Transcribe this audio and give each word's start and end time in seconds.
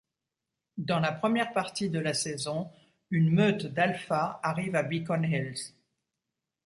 Dans 0.79 0.99
la 0.99 1.11
première 1.11 1.53
partie 1.53 1.91
de 1.91 1.99
la 1.99 2.15
saison, 2.15 2.71
une 3.11 3.29
meute 3.29 3.67
d’Alphas 3.67 4.39
arrive 4.41 4.75
à 4.75 4.81
Beacon 4.81 5.21
Hills. 5.23 5.75